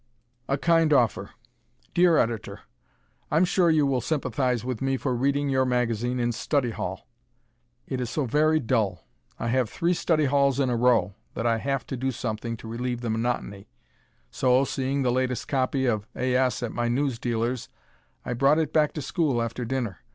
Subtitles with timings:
[0.47, 1.29] A Kind Offer
[1.93, 2.61] Dear Editor:
[3.29, 7.05] I'm sure you will sympathize with me for reading your magazine in study hall.
[7.85, 9.05] It is so very dull
[9.37, 13.01] I have three S.H.'s in a row that I have to do something to relieve
[13.01, 13.69] the monotony,
[14.31, 16.33] so, seeing the latest copy of A.
[16.35, 16.63] S.
[16.63, 17.69] at my newsdealer's,
[18.25, 19.99] I brought it back to school after dinner.